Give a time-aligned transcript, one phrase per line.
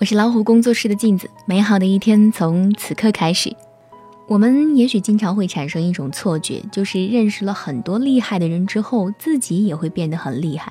[0.00, 3.52] 我是老虎工作室的镜子，美好的一天从此刻开始。
[4.28, 10.70] 我们也许经常会产生一种错觉，就是认识了很多厉害的人之后，自己也会变得很厉害，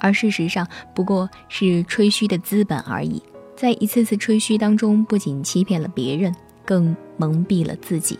[0.00, 3.22] 而事实上不过是吹嘘的资本而已。
[3.54, 6.34] 在一次次吹嘘当中，不仅欺骗了别人，
[6.64, 8.18] 更蒙蔽了自己。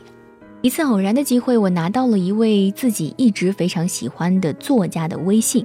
[0.60, 5.64] 一次偶然的机会，我拿到了一位自己一直非常喜欢的作家的微信。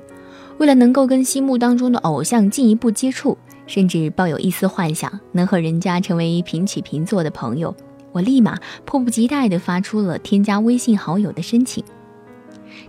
[0.59, 3.38] 为了能够跟心目当中的偶像进一步接触，
[3.68, 7.75] 甚至抱有一丝幻想能和人家成为平起平坐的朋友，
[8.11, 11.83] 我立马迫不及待地发出了添加微信好友的申请。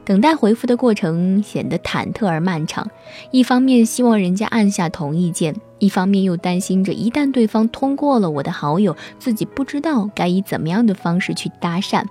[0.05, 2.89] 等待回复的过程显得忐忑而漫长，
[3.31, 12.05] 一方面希望人家按下同意键，一方面又担心着一旦对方通过了我的好友，自己不知道该以怎么样的方式去搭讪。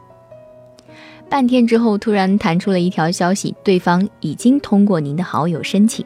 [1.30, 6.06] 半天之后，突然弹出了一条消息：对方已经通过您的好友申请。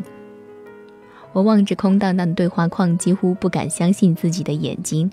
[1.34, 5.12] 我望着空荡荡的对话框，几乎不敢相信自己的眼睛。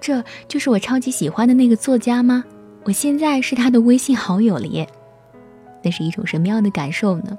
[0.00, 2.44] 这就是我超级喜欢的那个作家吗？
[2.84, 4.88] 我现在是他的微信好友了耶！
[5.82, 7.38] 那是一种什么样的感受呢？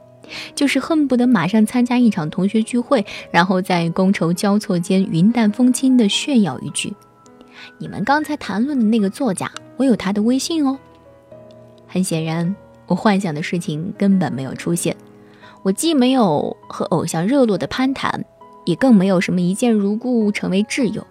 [0.55, 6.93] 就是恨不得马上参加一场同学聚会，然后在觥筹交错间云淡风轻地炫耀一句
[7.77, 10.79] ：“你们刚才谈论的那个作家，我有他的微信哦。”
[11.85, 12.55] 很显然，
[12.87, 14.95] 我幻想的事情根本没有出现。
[15.63, 18.23] 我既没有和偶像热络的攀谈，
[18.65, 21.05] 也更没有什么一见如故成为挚友。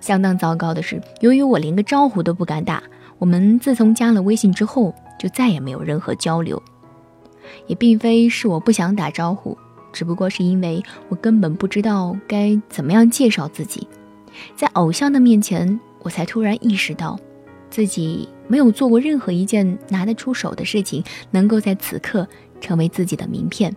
[0.00, 2.82] 相当糟糕的是，由于我连个招呼都不敢打，
[3.18, 6.62] 我们自从加了微信之后，就再也没有任何交流。
[7.66, 9.58] 也并非是我不想打招呼，
[9.92, 13.88] 只不过是因为我根本不知道该怎么样介绍自己。
[14.54, 17.18] 在偶像的面前，我才突然意识到。
[17.70, 22.26] 自己没有做过任何一件拿得出手的事情，能够在此刻
[22.62, 23.74] 成为自己的名片。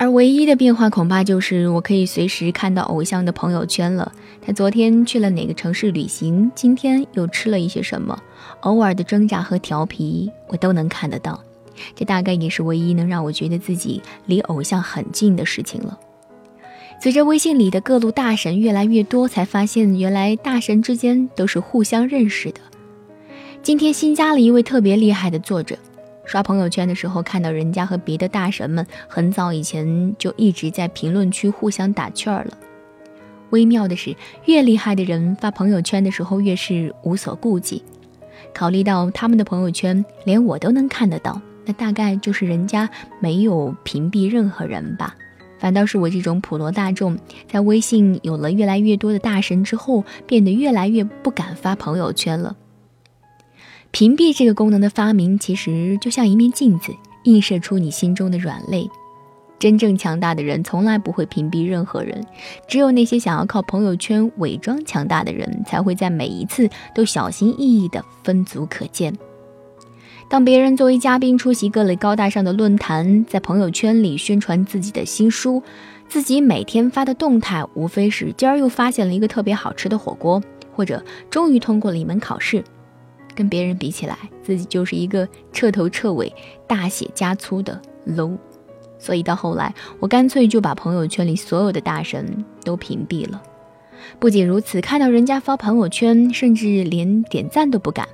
[0.00, 4.12] 而唯一的变化，恐怕就是我可以随时看到偶像的朋友圈了。
[4.40, 6.48] 他昨天去了哪个城市旅行？
[6.54, 8.16] 今天又吃了一些什么？
[8.60, 11.42] 偶尔的挣扎和调皮，我都能看得到。
[11.96, 15.98] 这大概也是唯一能让我觉得自己离偶像很近的事情了。
[17.00, 22.60] 随着微信里的各路大神越来越多，才发现原来大神之间都是互相认识的。
[23.64, 25.76] 今天新加了一位特别厉害的作者，
[26.28, 32.58] 刷朋友圈的时候看到人家和别的大神们很早以前就一直在评论区互相打趣儿了。
[33.48, 37.82] 微妙的是，越厉害的人发朋友圈的时候越是无所顾忌。
[38.52, 42.90] 考虑到他们的朋友圈连我都能看得到，那大概就是人家
[43.20, 45.16] 没有屏蔽任何人吧。
[45.58, 47.18] 反倒是我这种普罗大众，
[47.50, 52.54] 在微信有了越来越多的大神之后，变得越来越不敢发朋友圈了。
[53.90, 56.92] 屏蔽这个功能的发明，其实就像一面镜子，
[57.24, 58.88] 映射出你心中的软肋。
[59.58, 62.24] 真正强大的人，从来不会屏蔽任何人，
[62.68, 69.12] 只有那些想要靠朋友圈伪装强大的人，才会在每一次都小心翼翼的分组可见。
[70.28, 75.60] 当别人作为嘉宾出席各类高大上的论坛，在朋友圈里宣传自己的新书，
[76.08, 80.40] 自己每天发的动态无非是今儿又发现了一个特别好吃的火锅，
[80.76, 82.62] 或者终于通过了一门考试。
[83.38, 86.34] 跟别人比起来，自己就是一个彻头彻尾
[86.66, 88.36] 大写加粗的 low。
[88.98, 93.40] 所以到后来，我干脆就把朋友圈里所有的大神都屏蔽了。
[94.18, 98.08] 不仅如此，看到人家发朋友圈，甚至连点赞都不敢。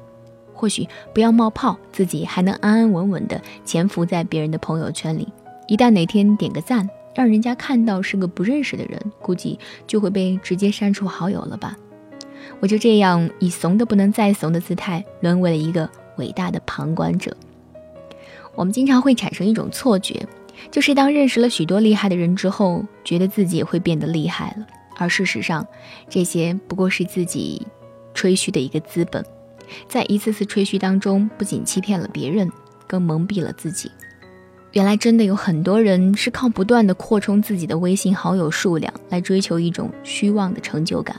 [0.53, 5.27] 或许不要冒泡，自己还能安安稳稳地潜伏在别人的朋友圈里。
[5.69, 11.75] 一旦哪天点个赞，让人家看到是个不认识的人，估计就会被直接删除好友了吧。
[12.61, 17.37] 我就这样以怂的不能再怂的姿态，沦为了一个伟大的旁观者。
[18.55, 20.27] 我们经常会产生一种错觉，
[20.71, 24.67] 就是当认识了许多厉害的人之后，觉得自己也会变得厉害了。
[24.97, 25.67] 而事实上，
[26.09, 27.67] 这些不过是自己
[28.15, 29.25] 吹嘘的一个资本。
[29.89, 32.51] 在一次次吹嘘当中，不仅欺骗了别人，
[32.87, 33.91] 更蒙蔽了自己。
[34.71, 41.17] 原来真的有很多人是靠不断的扩充自己的微信好友数量来追求一种虚妄的成就感。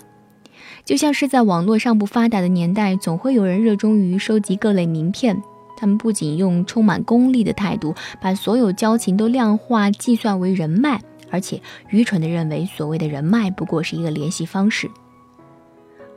[0.85, 5.41] 就像是在网络尚不发达的年代，总会有人热衷于收集各类名片。
[5.75, 11.01] 他们不仅用充满功利的态度把所有交情都量化计算为人脉，
[11.31, 11.59] 而且
[11.89, 14.89] 愚蠢地认为所谓的人脉不过是一个联系方式。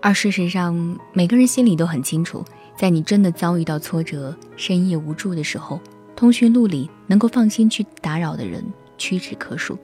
[0.00, 2.44] 而事实上，每个人心里都很清楚，
[2.76, 5.81] 在你真的遭遇到挫折、深夜无助的时候，
[6.14, 8.62] 通讯录里能够放心去打扰的人
[8.97, 9.76] 屈指可数。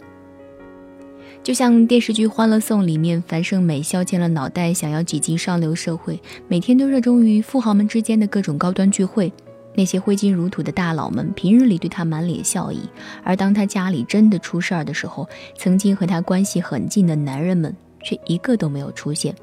[1.45, 6.19] 就像电视剧《欢乐颂》里面，樊胜美削尖了脑袋想要挤进上流社会，
[6.49, 9.31] 每天都热衷于富豪们之间的各种高端聚会。
[9.77, 12.81] 那些挥金如土的大佬们，平日里对她满脸笑意，
[13.23, 17.77] 而当她家里真的出事儿的时候，曾经和她关系很近的男人们。
[18.07, 19.35] 却一个都没有出现。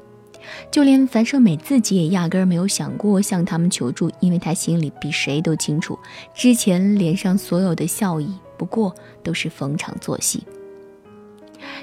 [0.70, 5.98] 就连樊胜美自己也压根儿没有想过向他们求助，因为她心里比谁都清楚，
[6.32, 8.94] 之前脸上所有的笑意不过
[9.24, 10.44] 都是逢场作戏。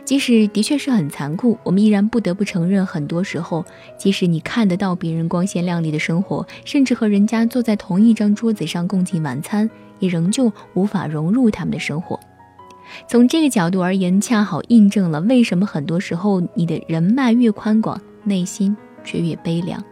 [0.10, 3.64] 即使的确是很残酷，我们依然不得不承认，很多时候，
[3.96, 9.70] 即使你看得到别人光鲜亮丽的生活，甚至和人家坐在同一张桌子上共进晚餐，
[10.00, 12.20] 也仍旧无法融入他们的生活。
[13.08, 18.02] 从这个角度而言，恰好印证了为什么很多时候你的人脉越宽广。
[18.24, 19.84] 内心却越悲凉。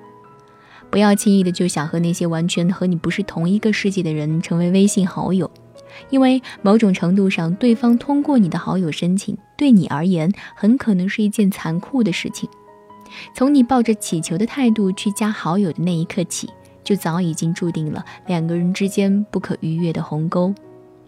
[0.90, 5.52] 不要轻易的就想和那些完全和你不是同一个世界的人成为微信好友，
[6.10, 12.50] 因为某种程度上，对方通过你的好友申请，对你而言很可能是一件残酷的事情。
[13.34, 16.50] 从你抱着乞求的态度去加好友的那一刻起，
[16.84, 20.54] 就早已经注定了两个人之间不可逾越的鸿沟。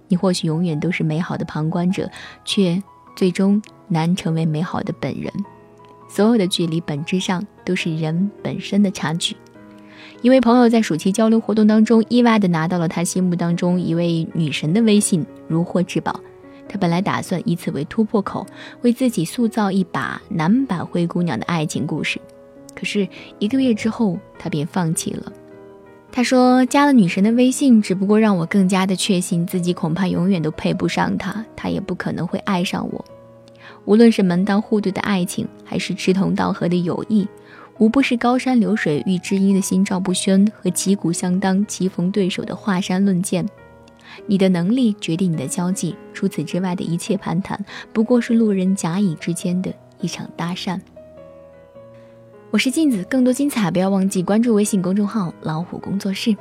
[0.07, 2.09] 你或许永远都是美好的旁观者，
[2.45, 2.81] 却
[3.15, 5.31] 最终难成为美好的本人。
[6.07, 9.35] 所有的距离本质上都是人本身的差距。
[10.21, 16.19] 一位朋友在暑期交流活动当中，意外的拿到了他心目当中一位女神的微信，如获至宝。
[16.67, 18.45] 他本来打算以此为突破口，
[18.81, 22.19] 为自己塑造一把男版灰姑娘的爱情故事。
[22.75, 23.07] 可是
[23.39, 25.31] 一个月之后，他便放弃了。
[26.11, 33.05] 他说：“加了女神的微信，只不过让我更加的确信自己恐怕永远都配不上她，她也不可能会爱上我。”
[33.85, 37.27] 无论是门当户对的爱情，还是志同道合的友谊，
[37.79, 43.47] 无不是高山流水遇知音的心照不宣和旗鼓相当棋逢对手的华山论剑。
[44.25, 47.57] 你的能力决定你的交际，除此之外的一切攀谈，
[47.93, 50.77] 不过是路人甲乙之间的一场搭讪。
[52.51, 56.35] 我是镜子，更多精彩不要忘记关注微信公众号“老虎工作室”。